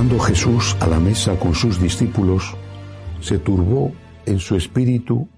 Estando 0.00 0.18
Jesús 0.18 0.76
a 0.80 0.86
la 0.86 0.98
mesa 0.98 1.38
con 1.38 1.54
sus 1.54 1.78
discípulos, 1.78 2.56
se 3.20 3.38
turbó 3.38 3.92
en 4.24 4.38
su 4.38 4.56
espíritu 4.56 5.28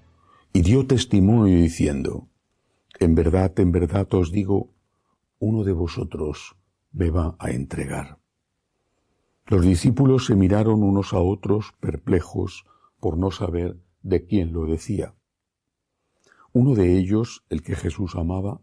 y 0.53 0.61
dio 0.61 0.87
testimonio 0.87 1.57
diciendo, 1.57 2.29
En 2.97 3.13
verdad, 3.13 3.59
en 3.59 3.73
verdad 3.73 4.07
os 4.13 4.31
digo, 4.31 4.69
uno 5.37 5.65
de 5.65 5.73
vosotros 5.73 6.55
me 6.93 7.09
va 7.09 7.35
a 7.39 7.51
entregar. 7.51 8.19
Los 9.47 9.63
discípulos 9.63 10.27
se 10.27 10.35
miraron 10.37 10.81
unos 10.81 11.11
a 11.11 11.19
otros 11.19 11.73
perplejos 11.81 12.63
por 13.01 13.17
no 13.17 13.31
saber 13.31 13.75
de 14.01 14.23
quién 14.23 14.53
lo 14.53 14.65
decía. 14.65 15.13
Uno 16.53 16.73
de 16.73 16.97
ellos, 16.97 17.43
el 17.49 17.63
que 17.63 17.75
Jesús 17.75 18.15
amaba, 18.15 18.61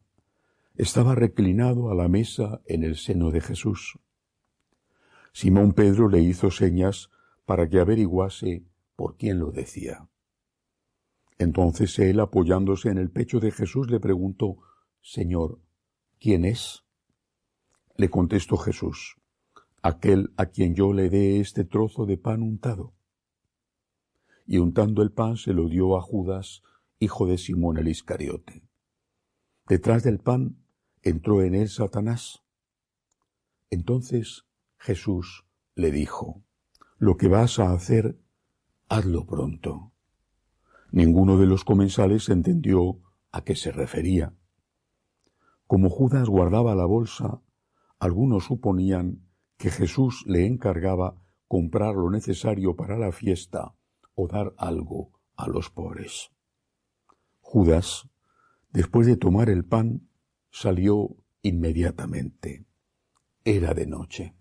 estaba 0.77 1.15
reclinado 1.15 1.91
a 1.91 1.95
la 1.95 2.09
mesa 2.09 2.63
en 2.65 2.85
el 2.85 2.97
seno 2.97 3.31
de 3.31 3.43
Jesús. 3.43 3.99
Simón 5.33 5.73
Pedro 5.73 6.09
le 6.09 6.21
hizo 6.21 6.51
señas 6.51 7.11
para 7.45 7.69
que 7.69 7.81
averiguase 7.81 8.65
por 8.97 9.17
quién 9.17 9.39
lo 9.39 9.51
decía. 9.51 10.09
Entonces 11.39 11.99
él, 11.99 12.21
apoyándose 12.21 12.91
en 12.91 12.99
el 12.99 13.11
pecho 13.11 13.41
de 13.41 13.51
Jesús, 13.51 13.91
le 13.91 13.99
preguntó, 13.99 14.59
Señor, 15.01 15.61
¿quién 16.19 16.45
es? 16.45 16.85
Le 17.97 18.11
contestó 18.11 18.57
Jesús, 18.59 19.17
aquel 19.83 20.33
a 20.37 20.47
quien 20.47 20.75
yo 20.75 20.93
le 20.93 21.09
dé 21.09 21.41
este 21.41 21.65
trozo 21.65 22.05
de 22.05 22.19
pan 22.19 22.43
untado. 22.43 22.93
Y 24.47 24.59
untando 24.59 25.03
el 25.03 25.13
pan 25.13 25.37
se 25.37 25.55
lo 25.55 25.69
dio 25.69 25.97
a 25.97 26.03
Judas, 26.03 26.63
hijo 26.99 27.27
de 27.27 27.39
Simón 27.39 27.79
el 27.79 27.89
Iscariote. 27.89 28.63
Detrás 29.67 30.03
del 30.03 30.19
pan 30.19 30.59
entró 31.03 31.43
en 31.43 31.55
él 31.55 31.69
Satanás. 31.69 32.43
Entonces 33.71 34.45
Jesús 34.81 35.45
le 35.75 35.91
dijo, 35.91 36.43
Lo 36.97 37.19
que 37.19 37.29
vas 37.29 37.59
a 37.59 37.73
hacer, 37.73 38.19
hazlo 38.89 39.27
pronto. 39.27 39.93
Ninguno 40.91 41.37
de 41.37 41.47
los 41.47 41.65
comensales 41.65 42.31
entendió 42.31 42.99
a 43.31 43.45
qué 43.45 43.57
se 43.57 43.73
refería. 43.73 44.35
Como 45.67 45.91
Judas 45.91 46.29
guardaba 46.29 46.75
la 46.75 46.87
bolsa, 46.87 47.43
algunos 47.99 48.47
suponían 48.47 49.29
que 49.59 49.71
Jesús 49.71 50.25
le 50.27 50.47
encargaba 50.47 51.23
comprar 51.47 51.95
lo 51.95 52.11
necesario 52.11 52.75
para 52.75 52.97
la 52.97 53.13
fiesta 53.13 53.75
o 54.15 54.29
dar 54.29 54.55
algo 54.57 55.13
a 55.37 55.47
los 55.47 55.69
pobres. 55.69 56.31
Judas, 57.41 58.09
después 58.71 59.07
de 59.07 59.19
tomar 59.19 59.51
el 59.51 59.67
pan, 59.67 60.09
salió 60.51 61.17
inmediatamente. 61.43 62.65
Era 63.45 63.75
de 63.75 63.87
noche. 63.87 64.40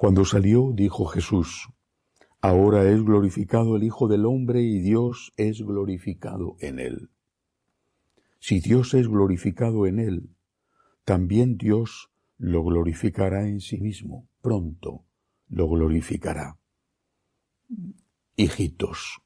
Cuando 0.00 0.24
salió, 0.24 0.72
dijo 0.72 1.04
Jesús, 1.04 1.68
Ahora 2.40 2.90
es 2.90 3.04
glorificado 3.04 3.76
el 3.76 3.84
Hijo 3.84 4.08
del 4.08 4.24
Hombre 4.24 4.62
y 4.62 4.80
Dios 4.80 5.30
es 5.36 5.60
glorificado 5.60 6.56
en 6.60 6.78
él. 6.78 7.10
Si 8.38 8.60
Dios 8.60 8.94
es 8.94 9.08
glorificado 9.08 9.86
en 9.86 9.98
él, 9.98 10.30
también 11.04 11.58
Dios 11.58 12.10
lo 12.38 12.64
glorificará 12.64 13.46
en 13.46 13.60
sí 13.60 13.78
mismo, 13.78 14.26
pronto 14.40 15.04
lo 15.50 15.68
glorificará. 15.68 16.56
Hijitos, 18.36 19.20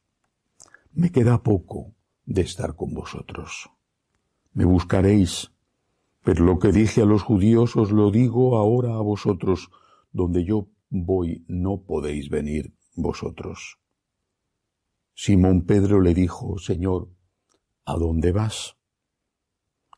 me 0.93 1.13
queda 1.13 1.45
poco 1.45 1.95
de 2.27 2.43
estar 2.43 2.75
con 2.75 2.95
vosotros. 2.95 3.71
Me 4.55 4.65
buscaréis, 4.65 5.53
pero 6.25 6.45
lo 6.45 6.59
que 6.59 6.73
dije 6.73 7.03
a 7.03 7.07
los 7.07 7.23
judíos 7.23 7.77
os 7.77 7.93
lo 7.93 8.11
digo 8.11 8.57
ahora 8.57 8.97
a 8.97 9.03
vosotros, 9.03 9.71
donde 10.15 10.45
yo 10.45 10.71
voy 10.89 11.45
no 11.49 11.83
podéis 11.83 12.31
venir 12.31 12.73
vosotros. 12.95 13.79
Simón 15.13 15.67
Pedro 15.67 16.01
le 16.01 16.15
dijo, 16.15 16.57
Señor, 16.59 17.11
¿a 17.85 17.95
dónde 17.95 18.31
vas? 18.31 18.77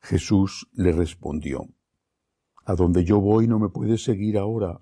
Jesús 0.01 0.69
le 0.73 0.93
respondió, 0.93 1.69
A 2.65 2.75
donde 2.75 3.05
yo 3.05 3.21
voy 3.21 3.47
no 3.47 3.59
me 3.59 3.69
puedes 3.69 4.03
seguir 4.05 4.39
ahora, 4.39 4.81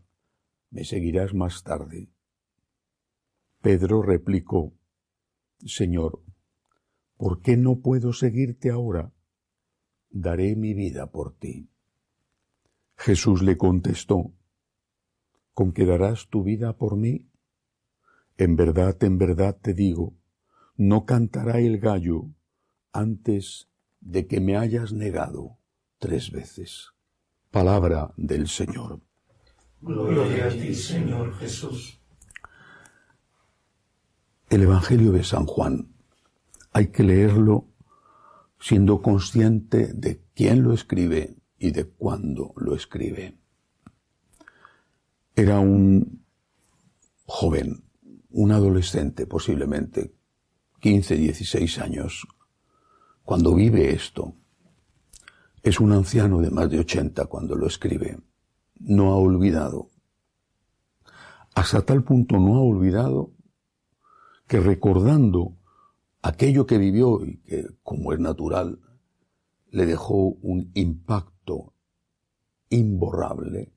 me 0.71 0.84
seguirás 0.84 1.34
más 1.34 1.65
tarde. 1.65 2.09
Pedro 3.61 4.03
replicó, 4.03 4.72
Señor, 5.66 6.22
¿por 7.16 7.43
qué 7.43 7.56
no 7.56 7.81
puedo 7.81 8.12
seguirte 8.12 8.71
ahora? 8.71 9.12
Daré 10.11 10.55
mi 10.55 10.75
vida 10.75 11.11
por 11.11 11.37
ti. 11.37 11.69
Jesús 12.97 13.43
le 13.43 13.56
contestó, 13.56 14.33
¿con 15.54 15.72
qué 15.72 15.87
darás 15.87 16.28
tu 16.28 16.42
vida 16.42 16.76
por 16.76 16.97
mí? 16.97 17.31
En 18.37 18.56
verdad, 18.56 19.03
en 19.04 19.19
verdad 19.19 19.56
te 19.60 19.72
digo, 19.72 20.15
no 20.76 21.06
cantará 21.06 21.60
el 21.60 21.78
gallo 21.78 22.31
antes 22.92 23.69
de 24.00 24.26
que 24.26 24.41
me 24.41 24.56
hayas 24.56 24.92
negado 24.92 25.59
tres 25.98 26.32
veces. 26.32 26.91
Palabra 27.50 28.12
del 28.16 28.48
Señor. 28.48 29.00
Gloria 29.81 30.47
a 30.47 30.50
ti, 30.50 30.75
Señor 30.75 31.34
Jesús. 31.37 32.00
El 34.50 34.62
Evangelio 34.62 35.12
de 35.12 35.25
San 35.25 35.47
Juan 35.47 35.94
hay 36.72 36.88
que 36.88 37.04
leerlo 37.04 37.69
siendo 38.59 39.03
consciente 39.03 39.92
de 39.92 40.22
quién 40.34 40.62
lo 40.62 40.72
escribe 40.72 41.36
y 41.59 41.71
de 41.71 41.84
cuándo 41.84 42.53
lo 42.56 42.75
escribe. 42.75 43.38
Era 45.37 45.59
un 45.59 46.25
joven 47.27 47.84
un 48.34 48.50
adolescente 48.50 49.27
posiblemente, 49.27 50.12
15, 50.81 51.17
16 51.17 51.78
años, 51.78 52.27
cuando 53.22 53.55
vive 53.55 53.93
esto, 53.93 54.34
es 55.62 55.78
un 55.78 55.93
anciano 55.93 56.41
de 56.41 56.50
más 56.50 56.69
de 56.69 56.81
80 56.81 57.27
cuando 57.27 57.55
lo 57.55 57.69
escribe, 57.69 58.19
no 58.81 59.12
ha 59.12 59.17
olvidado. 59.17 59.91
Hasta 61.55 61.83
tal 61.83 62.03
punto 62.03 62.39
no 62.39 62.56
ha 62.56 62.61
olvidado 62.61 63.31
que 64.49 64.59
recordando 64.59 65.56
aquello 66.22 66.66
que 66.66 66.78
vivió 66.78 67.25
y 67.25 67.37
que, 67.39 67.66
como 67.84 68.12
es 68.12 68.19
natural, 68.19 68.81
le 69.71 69.87
dejó 69.87 70.16
un 70.43 70.72
impacto 70.75 71.72
imborrable, 72.69 73.72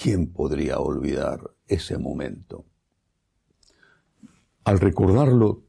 ¿quién 0.00 0.32
podría 0.32 0.78
olvidar 0.78 1.50
ese 1.66 1.98
momento? 1.98 2.64
Al 4.64 4.78
recordarlo 4.78 5.64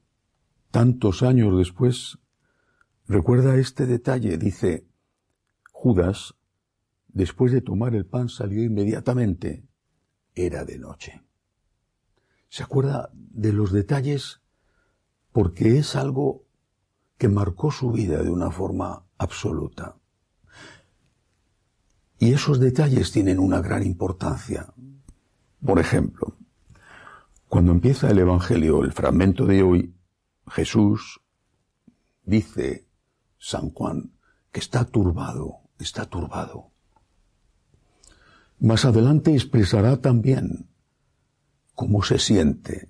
tantos 0.70 1.24
años 1.24 1.58
después, 1.58 2.20
recuerda 3.08 3.58
este 3.58 3.88
detalle, 3.88 4.38
dice, 4.38 4.86
Judas, 5.72 6.36
después 7.08 7.52
de 7.52 7.62
tomar 7.62 7.96
el 7.96 8.06
pan, 8.06 8.30
salió 8.30 8.64
inmediatamente. 8.64 9.66
Era 10.36 10.64
de 10.64 10.78
noche. 10.78 11.24
Se 12.50 12.64
acuerda 12.64 13.10
de 13.14 13.52
los 13.52 13.72
detalles 13.72 14.42
porque 15.32 15.78
es 15.78 15.96
algo 15.96 16.46
que 17.18 17.30
marcó 17.30 17.72
su 17.72 17.92
vida 17.92 18.22
de 18.22 18.30
una 18.30 18.52
forma 18.52 19.06
absoluta. 19.18 19.99
Y 22.20 22.34
esos 22.34 22.60
detalles 22.60 23.12
tienen 23.12 23.40
una 23.40 23.62
gran 23.62 23.84
importancia. 23.84 24.74
Por 25.66 25.80
ejemplo, 25.80 26.36
cuando 27.48 27.72
empieza 27.72 28.12
el 28.12 28.20
Evangelio, 28.20 28.84
el 28.84 28.92
fragmento 28.92 29.46
de 29.46 29.64
hoy, 29.64 29.96
Jesús 30.48 31.22
dice, 32.24 32.88
San 33.38 33.72
Juan, 33.72 34.12
que 34.52 34.60
está 34.60 34.86
turbado, 34.86 35.62
está 35.80 36.06
turbado. 36.06 36.72
Más 38.60 38.84
adelante 38.84 39.34
expresará 39.34 40.02
también 40.02 40.70
cómo 41.74 42.04
se 42.04 42.20
siente. 42.20 42.90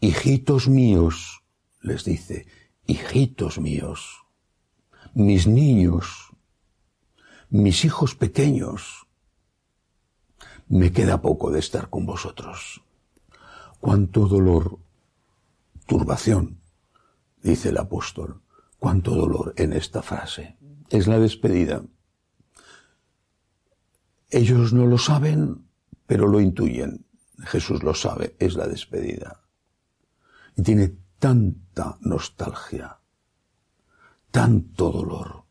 Hijitos 0.00 0.68
míos, 0.68 1.42
les 1.80 2.04
dice, 2.04 2.46
hijitos 2.86 3.58
míos, 3.58 4.26
mis 5.14 5.46
niños, 5.46 6.23
mis 7.54 7.84
hijos 7.84 8.16
pequeños, 8.16 9.06
me 10.66 10.90
queda 10.90 11.22
poco 11.22 11.52
de 11.52 11.60
estar 11.60 11.88
con 11.88 12.04
vosotros 12.04 12.82
cuánto 13.78 14.26
dolor, 14.26 14.80
turbación, 15.86 16.58
dice 17.40 17.68
el 17.68 17.78
apóstol, 17.78 18.42
cuánto 18.80 19.14
dolor 19.14 19.54
en 19.56 19.72
esta 19.72 20.02
frase. 20.02 20.56
Es 20.90 21.06
la 21.06 21.20
despedida. 21.20 21.84
Ellos 24.30 24.72
no 24.72 24.86
lo 24.86 24.98
saben, 24.98 25.68
pero 26.06 26.26
lo 26.26 26.40
intuyen. 26.40 27.06
Jesús 27.38 27.84
lo 27.84 27.94
sabe, 27.94 28.34
es 28.40 28.56
la 28.56 28.66
despedida. 28.66 29.42
Y 30.56 30.62
tiene 30.62 30.96
tanta 31.20 31.98
nostalgia, 32.00 32.98
tanto 34.32 34.90
dolor. 34.90 35.43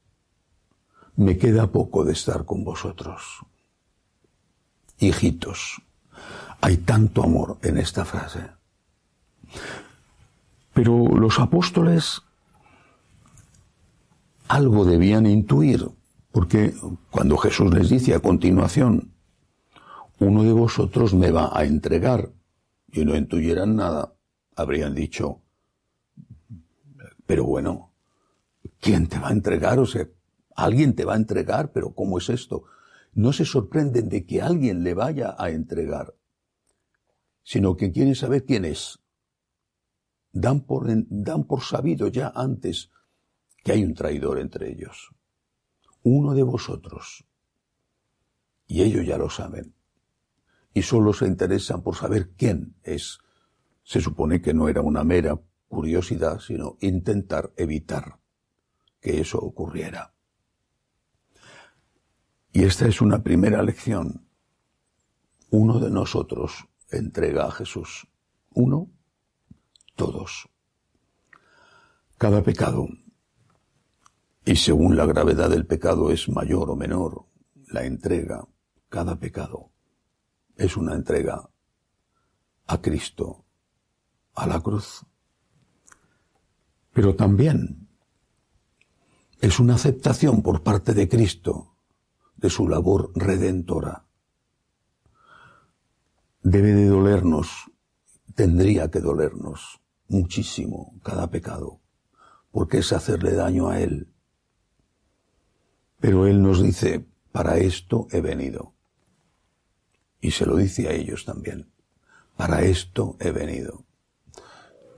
Me 1.15 1.38
queda 1.38 1.71
poco 1.71 2.04
de 2.04 2.13
estar 2.13 2.45
con 2.45 2.63
vosotros. 2.63 3.42
Hijitos, 5.00 5.81
Hay 6.62 6.77
tanto 6.77 7.24
amor 7.24 7.57
en 7.62 7.77
esta 7.77 8.06
frase. 8.06 8.50
Pero 10.74 11.07
los 11.07 11.39
apóstoles 11.39 12.21
algo 14.48 14.86
debían 14.86 15.25
intuir, 15.25 15.89
porque 16.31 16.74
cuando 17.12 17.38
Jesús 17.38 17.74
les 17.74 17.89
dice 17.89 18.13
a 18.13 18.19
continuación, 18.19 19.13
uno 20.19 20.44
de 20.44 20.54
vosotros 20.54 21.13
me 21.13 21.31
va 21.31 21.51
a 21.54 21.65
entregar, 21.65 22.30
y 22.92 23.04
no 23.04 23.15
intuyeran 23.15 23.75
nada, 23.75 24.13
habrían 24.56 24.94
dicho, 24.94 25.42
pero 27.25 27.45
bueno, 27.45 27.92
¿quién 28.80 29.07
te 29.07 29.19
va 29.19 29.30
a 29.30 29.33
entregar? 29.33 29.80
O 29.80 29.86
sea, 29.86 30.07
alguien 30.55 30.95
te 30.95 31.05
va 31.05 31.13
a 31.13 31.17
entregar, 31.17 31.71
pero 31.71 31.94
¿cómo 31.94 32.17
es 32.17 32.29
esto? 32.29 32.63
No 33.13 33.33
se 33.33 33.45
sorprenden 33.45 34.09
de 34.09 34.25
que 34.25 34.41
alguien 34.41 34.83
le 34.83 34.94
vaya 34.94 35.35
a 35.38 35.50
entregar, 35.50 36.15
sino 37.44 37.75
que 37.77 37.91
quieren 37.91 38.15
saber 38.15 38.45
quién 38.45 38.65
es. 38.65 39.00
Dan 40.31 40.61
por, 40.61 40.88
dan 41.09 41.44
por 41.44 41.61
sabido 41.61 42.07
ya 42.07 42.31
antes 42.35 42.89
que 43.63 43.71
hay 43.71 43.83
un 43.83 43.94
traidor 43.94 44.39
entre 44.39 44.71
ellos. 44.71 45.11
Uno 46.01 46.33
de 46.33 46.44
vosotros. 46.44 47.25
Y 48.67 48.81
ellos 48.81 49.05
ya 49.05 49.17
lo 49.17 49.29
saben. 49.29 49.75
Y 50.73 50.81
solo 50.81 51.13
se 51.13 51.27
interesan 51.27 51.83
por 51.83 51.95
saber 51.95 52.31
quién 52.35 52.75
es. 52.83 53.19
Se 53.83 54.01
supone 54.01 54.41
que 54.41 54.53
no 54.53 54.67
era 54.67 54.81
una 54.81 55.03
mera 55.03 55.39
curiosidad, 55.67 56.39
sino 56.39 56.77
intentar 56.81 57.53
evitar 57.57 58.19
que 59.00 59.19
eso 59.19 59.39
ocurriera. 59.39 60.13
Y 62.55 62.65
esta 62.65 62.88
es 62.88 63.01
una 63.01 63.23
primera 63.23 63.63
lección. 63.63 64.27
Uno 65.50 65.79
de 65.79 65.89
nosotros 65.89 66.67
entrega 66.91 67.47
a 67.47 67.51
Jesús. 67.51 68.07
Uno, 68.51 68.91
todos. 69.95 70.47
Cada 72.19 72.44
pecado 72.44 72.88
y 74.45 74.55
según 74.55 74.95
la 74.95 75.07
gravedad 75.07 75.50
del 75.50 75.65
pecado 75.65 76.11
es 76.11 76.29
mayor 76.29 76.69
o 76.69 76.75
menor, 76.75 77.25
la 77.69 77.85
entrega, 77.85 78.47
cada 78.88 79.17
pecado, 79.17 79.71
es 80.55 80.77
una 80.77 80.94
entrega 80.94 81.50
a 82.67 82.81
Cristo, 82.81 83.45
a 84.35 84.45
la 84.45 84.59
cruz. 84.61 85.03
Pero 86.94 87.15
también 87.15 87.89
es 89.41 89.59
una 89.59 89.73
aceptación 89.73 90.44
por 90.44 90.61
parte 90.61 90.94
de 90.94 91.09
Cristo 91.09 91.73
de 92.44 92.51
su 92.51 92.68
labor 92.68 93.12
redentora. 93.16 94.06
Debe 96.44 96.74
de 96.74 96.86
dolernos, 96.86 97.72
tendría 98.36 98.92
que 98.92 99.00
dolernos 99.00 99.81
muchísimo 100.10 100.94
cada 101.01 101.31
pecado, 101.31 101.80
porque 102.51 102.78
es 102.78 102.94
hacerle 102.94 103.34
daño 103.34 103.69
a 103.69 103.80
Él 103.80 104.13
pero 106.04 106.28
Él 106.28 106.42
nos 106.42 106.62
dice, 106.62 107.07
para 107.31 107.60
esto 107.60 108.10
he 108.12 108.19
venido. 108.19 108.74
Y 110.19 110.31
se 110.31 110.46
lo 110.46 110.57
dice 110.57 110.89
a 110.89 110.92
ellos 110.92 111.24
también, 111.24 111.72
para 112.36 112.63
esto 112.63 113.16
he 113.22 113.31
venido. 113.31 113.86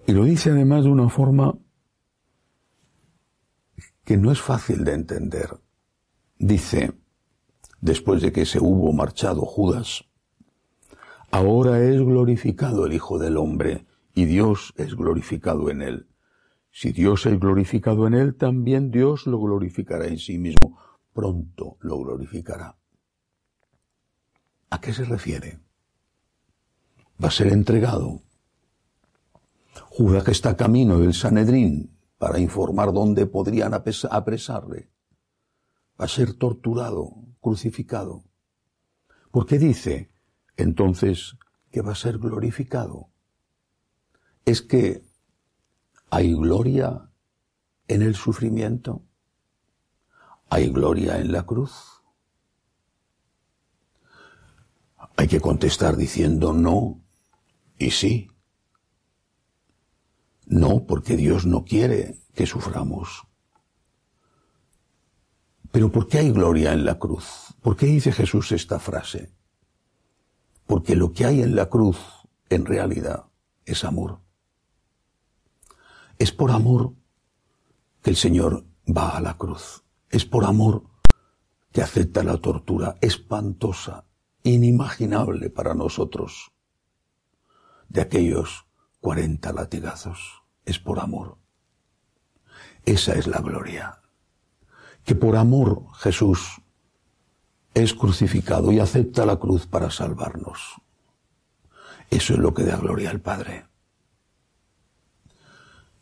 Y 0.08 0.14
lo 0.14 0.24
dice 0.24 0.50
además 0.50 0.86
de 0.86 0.90
una 0.90 1.08
forma 1.10 1.60
que 4.04 4.18
no 4.18 4.32
es 4.32 4.42
fácil 4.42 4.84
de 4.84 4.94
entender. 4.94 5.60
Dice, 6.40 6.92
después 7.82 8.22
de 8.22 8.32
que 8.32 8.46
se 8.46 8.60
hubo 8.60 8.92
marchado 8.94 9.42
Judas, 9.42 10.06
ahora 11.32 11.82
es 11.84 12.02
glorificado 12.02 12.86
el 12.86 12.94
Hijo 12.94 13.20
del 13.20 13.38
Hombre 13.38 13.86
y 14.14 14.26
Dios 14.26 14.74
es 14.78 14.96
glorificado 14.96 15.70
en 15.70 15.82
él. 15.82 16.08
Si 16.72 16.92
Dios 16.92 17.26
es 17.26 17.40
glorificado 17.40 18.08
en 18.08 18.14
él, 18.14 18.36
también 18.36 18.92
Dios 18.92 19.28
lo 19.28 19.40
glorificará 19.40 20.08
en 20.08 20.18
sí 20.18 20.38
mismo 20.38 20.78
pronto 21.16 21.78
lo 21.80 21.98
glorificará. 22.00 22.78
¿A 24.70 24.82
qué 24.82 24.92
se 24.92 25.06
refiere? 25.06 25.60
Va 27.24 27.30
a 27.30 27.32
ser 27.32 27.48
entregado. 27.54 28.22
Judas 29.90 30.26
que 30.26 30.32
está 30.32 30.58
camino 30.58 31.00
del 31.00 31.14
Sanedrín 31.14 31.98
para 32.18 32.40
informar 32.40 32.92
dónde 32.92 33.26
podrían 33.28 33.74
apresarle. 33.74 34.92
Va 36.00 36.06
a 36.06 36.10
ser 36.10 36.34
torturado, 36.34 37.14
crucificado. 37.46 38.24
¿Por 39.30 39.46
qué 39.46 39.60
dice 39.60 40.10
entonces 40.58 41.38
que 41.70 41.84
va 41.84 41.92
a 41.92 42.02
ser 42.04 42.18
glorificado? 42.18 43.12
¿Es 44.46 44.64
que 44.64 45.06
hay 46.10 46.34
gloria 46.34 47.12
en 47.88 48.02
el 48.02 48.16
sufrimiento? 48.16 49.04
¿Hay 50.50 50.70
gloria 50.70 51.20
en 51.20 51.32
la 51.32 51.46
cruz? 51.46 52.02
Hay 55.16 55.28
que 55.28 55.40
contestar 55.40 55.98
diciendo 55.98 56.52
no 56.52 57.04
y 57.78 57.92
sí. 57.92 58.28
No, 60.48 60.88
porque 60.88 61.16
Dios 61.16 61.46
no 61.46 61.64
quiere 61.64 62.24
que 62.34 62.48
suframos. 62.48 63.28
Pero 65.76 65.92
¿por 65.92 66.08
qué 66.08 66.20
hay 66.20 66.32
gloria 66.32 66.72
en 66.72 66.86
la 66.86 66.98
cruz? 66.98 67.54
¿Por 67.62 67.76
qué 67.76 67.86
dice 67.88 68.14
Jesús 68.14 68.54
esta 68.54 68.80
frase? 68.80 69.34
Porque 70.66 70.96
lo 70.96 71.12
que 71.12 71.26
hay 71.26 71.42
en 71.42 71.54
la 71.54 71.66
cruz, 71.66 71.98
en 72.48 72.66
realidad, 72.66 73.26
es 73.66 73.84
amor. 73.84 74.22
Es 76.18 76.32
por 76.32 76.52
amor 76.52 76.94
que 78.02 78.10
el 78.10 78.16
Señor 78.16 78.64
va 78.88 79.18
a 79.18 79.20
la 79.20 79.38
cruz. 79.38 79.84
Es 80.10 80.24
por 80.24 80.46
amor 80.46 80.84
que 81.74 81.82
acepta 81.82 82.24
la 82.24 82.38
tortura 82.38 82.96
espantosa, 83.02 84.06
inimaginable 84.44 85.50
para 85.50 85.74
nosotros, 85.74 86.54
de 87.90 88.00
aquellos 88.00 88.66
cuarenta 89.02 89.52
latigazos. 89.52 90.42
Es 90.64 90.80
por 90.80 91.02
amor. 91.02 91.38
Esa 92.86 93.16
es 93.16 93.28
la 93.28 93.40
gloria. 93.40 94.00
Que 95.06 95.16
por 95.16 95.38
amor 95.38 95.84
Jesús 96.00 96.62
es 97.74 97.94
crucificado 97.94 98.72
y 98.72 98.80
acepta 98.80 99.26
la 99.26 99.38
cruz 99.38 99.68
para 99.68 99.90
salvarnos. 99.90 100.76
Eso 102.10 102.34
es 102.34 102.40
lo 102.40 102.54
que 102.54 102.64
da 102.64 102.78
gloria 102.78 103.12
al 103.12 103.22
Padre. 103.22 103.66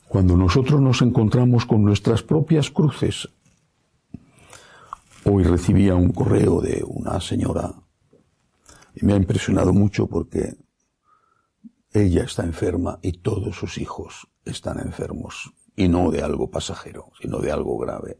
Cuando 0.07 0.37
nosotros 0.37 0.79
nos 0.81 1.01
encontramos 1.01 1.65
con 1.65 1.83
nuestras 1.83 2.23
propias 2.23 2.69
cruces 2.69 3.29
Hoy 5.25 5.43
recibía 5.43 5.95
un 5.95 6.11
correo 6.11 6.59
de 6.59 6.83
una 6.85 7.21
señora 7.21 7.73
y 8.93 9.05
me 9.05 9.13
ha 9.13 9.15
impresionado 9.15 9.71
mucho 9.71 10.05
porque 10.07 10.57
ella 11.93 12.23
está 12.23 12.43
enferma 12.43 12.99
y 13.01 13.13
todos 13.13 13.55
sus 13.55 13.77
hijos 13.77 14.27
están 14.43 14.79
enfermos 14.79 15.53
y 15.77 15.87
no 15.87 16.11
de 16.11 16.23
algo 16.23 16.51
pasajero, 16.51 17.11
sino 17.21 17.39
de 17.39 17.53
algo 17.53 17.77
grave. 17.77 18.19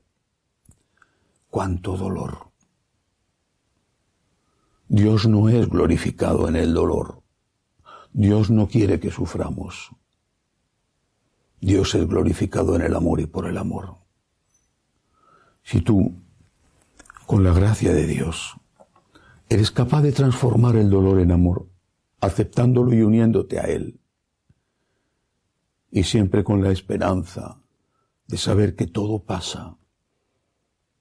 Cuánto 1.54 1.96
dolor. 1.96 2.50
Dios 4.88 5.28
no 5.28 5.50
es 5.50 5.70
glorificado 5.70 6.50
en 6.50 6.56
el 6.56 6.74
dolor. 6.74 7.22
Dios 8.12 8.50
no 8.50 8.68
quiere 8.68 9.00
que 9.00 9.12
suframos. 9.12 9.92
Dios 11.62 11.94
es 11.94 12.08
glorificado 12.08 12.76
en 12.76 12.82
el 12.82 12.96
amor 12.96 13.20
y 13.20 13.28
por 13.28 13.46
el 13.46 13.60
amor. 13.60 13.98
Si 15.62 15.82
tú 15.82 16.16
con 17.28 17.44
la 17.44 17.54
gracia 17.54 17.94
de 17.94 18.08
Dios, 18.08 18.56
eres 19.48 19.70
capaz 19.70 20.02
de 20.02 20.12
transformar 20.12 20.76
el 20.76 20.90
dolor 20.90 21.20
en 21.20 21.32
amor, 21.32 21.70
aceptándolo 22.20 22.96
y 22.96 23.04
uniéndote 23.04 23.60
a 23.60 23.66
Él. 23.66 24.00
Y 25.92 26.02
siempre 26.02 26.44
con 26.44 26.64
la 26.64 26.72
esperanza 26.72 27.62
de 28.26 28.38
saber 28.38 28.76
que 28.76 28.88
todo 28.88 29.24
pasa 29.24 29.78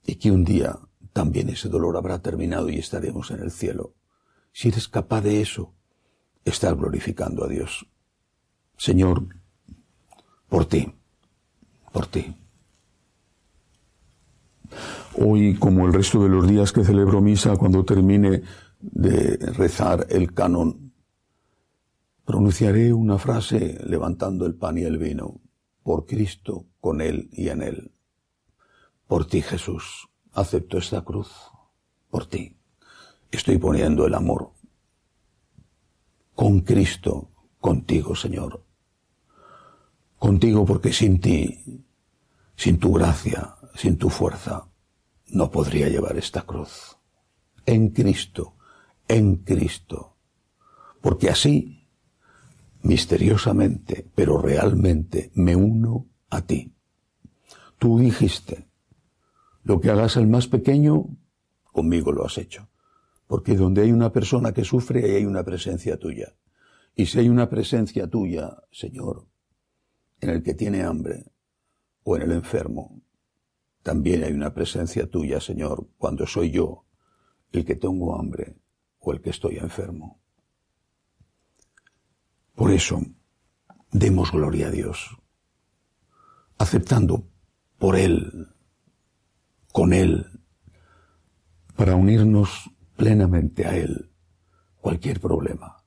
y 0.05 0.17
que 0.17 0.31
un 0.31 0.45
día 0.45 0.79
también 1.13 1.49
ese 1.49 1.69
dolor 1.69 1.97
habrá 1.97 2.21
terminado 2.21 2.69
y 2.69 2.79
estaremos 2.79 3.31
en 3.31 3.41
el 3.41 3.51
cielo. 3.51 3.95
Si 4.53 4.69
eres 4.69 4.89
capaz 4.89 5.23
de 5.23 5.41
eso, 5.41 5.75
estás 6.45 6.77
glorificando 6.77 7.45
a 7.45 7.49
Dios. 7.49 7.87
Señor, 8.77 9.27
por 10.49 10.67
ti, 10.67 10.93
por 11.93 12.07
ti. 12.07 12.35
Hoy, 15.15 15.55
como 15.57 15.87
el 15.87 15.93
resto 15.93 16.23
de 16.23 16.29
los 16.29 16.49
días 16.49 16.73
que 16.73 16.85
celebro 16.85 17.21
misa, 17.21 17.57
cuando 17.57 17.85
termine 17.85 18.43
de 18.81 19.37
rezar 19.37 20.07
el 20.11 20.33
canon, 20.33 20.93
pronunciaré 22.25 22.93
una 22.93 23.19
frase 23.19 23.79
levantando 23.85 24.47
el 24.47 24.55
pan 24.55 24.79
y 24.79 24.83
el 24.83 24.99
vino, 24.99 25.41
por 25.83 26.07
Cristo, 26.07 26.67
con 26.81 27.01
Él 27.01 27.29
y 27.33 27.49
en 27.49 27.63
Él. 27.63 27.93
Por 29.13 29.27
ti, 29.27 29.43
Jesús, 29.43 30.09
acepto 30.33 30.79
esta 30.79 31.03
cruz. 31.03 31.29
Por 32.09 32.25
ti. 32.25 32.57
Estoy 33.31 33.59
poniendo 33.59 34.07
el 34.07 34.15
amor. 34.15 34.53
con 36.35 36.63
Cristo, 36.63 37.29
contigo, 37.61 38.17
Señor. 38.17 38.65
Contigo 40.19 40.65
porque 40.65 40.95
sin 40.95 41.21
ti, 41.21 41.85
sin 42.57 42.79
tu 42.79 42.95
gracia, 42.95 43.57
sin 43.75 43.99
tu 43.99 44.09
fuerza, 44.09 44.67
no 45.27 45.51
podría 45.51 45.91
llevar 45.91 46.17
esta 46.17 46.47
cruz. 46.47 46.97
En 47.67 47.91
Cristo, 47.91 48.57
en 49.09 49.37
Cristo. 49.45 50.17
Porque 51.03 51.29
así, 51.29 51.87
misteriosamente, 52.81 54.11
pero 54.15 54.39
realmente, 54.39 55.31
me 55.35 55.55
uno 55.55 56.07
a 56.31 56.41
ti. 56.41 56.73
Tú 57.79 57.99
dijiste, 57.99 58.72
lo 59.63 59.81
que 59.81 59.91
hagas 59.91 60.17
al 60.17 60.27
más 60.27 60.49
pequeño, 60.49 61.07
conmigo 61.65 62.13
lo 62.13 62.25
has 62.25 62.39
hecho. 62.39 62.69
Porque 63.27 63.57
donde 63.57 63.83
hay 63.83 63.93
una 63.93 64.13
persona 64.13 64.53
que 64.53 64.65
sufre, 64.65 65.05
ahí 65.05 65.17
hay 65.17 65.25
una 65.25 65.45
presencia 65.45 65.99
tuya. 65.99 66.35
Y 66.95 67.07
si 67.07 67.21
hay 67.21 67.29
una 67.29 67.49
presencia 67.49 68.09
tuya, 68.09 68.59
Señor, 68.71 69.27
en 70.21 70.31
el 70.31 70.43
que 70.43 70.55
tiene 70.55 70.83
hambre 70.83 71.25
o 72.03 72.17
en 72.17 72.23
el 72.23 72.33
enfermo, 72.33 73.01
también 73.83 74.23
hay 74.23 74.33
una 74.33 74.53
presencia 74.53 75.09
tuya, 75.09 75.41
Señor, 75.41 75.89
cuando 75.99 76.27
soy 76.27 76.51
yo 76.51 76.85
el 77.51 77.65
que 77.65 77.75
tengo 77.75 78.19
hambre 78.19 78.57
o 78.99 79.13
el 79.13 79.21
que 79.21 79.31
estoy 79.31 79.57
enfermo. 79.57 80.21
Por 82.55 82.71
eso, 82.71 83.01
demos 83.91 84.31
gloria 84.31 84.69
a 84.69 84.71
Dios, 84.71 85.17
aceptando 86.59 87.27
por 87.79 87.97
Él, 87.97 88.52
con 89.73 89.93
Él, 89.93 90.41
para 91.77 91.97
unirnos 91.97 92.71
plenamente 92.97 93.67
a 93.67 93.77
Él 93.77 94.13
cualquier 94.81 95.21
problema. 95.21 95.79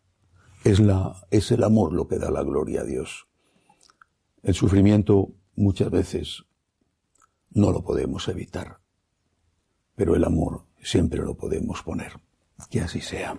Es, 0.64 0.80
la, 0.80 1.28
es 1.30 1.52
el 1.52 1.64
amor 1.64 1.94
lo 1.94 2.08
que 2.08 2.18
da 2.18 2.32
la 2.32 2.42
gloria 2.42 2.82
a 2.82 2.86
Dios. 2.86 3.28
El 4.42 4.56
sufrimiento 4.56 5.32
muchas 5.56 5.92
veces 5.92 6.46
no 7.52 7.72
lo 7.72 7.84
podemos 7.84 8.28
evitar, 8.28 8.80
pero 9.96 10.16
el 10.16 10.24
amor 10.24 10.66
siempre 10.82 11.22
lo 11.22 11.36
podemos 11.36 11.84
poner. 11.84 12.14
Que 12.70 12.82
así 12.82 13.02
sea. 13.02 13.38